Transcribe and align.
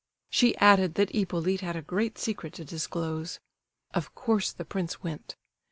She 0.31 0.57
added 0.57 0.95
that 0.95 1.13
Hippolyte 1.13 1.61
had 1.61 1.75
a 1.75 1.83
great 1.83 2.17
secret 2.17 2.53
to 2.55 2.65
disclose. 2.65 3.39
Of 3.93 4.15
course 4.15 4.51
the 4.51 4.65
prince 4.65 5.03
went. 5.03 5.35